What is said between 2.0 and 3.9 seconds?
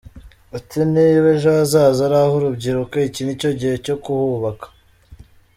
ari ah'urubyiruko, iki ni cyo gihe